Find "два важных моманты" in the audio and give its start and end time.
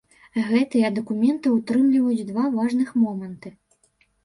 2.31-3.57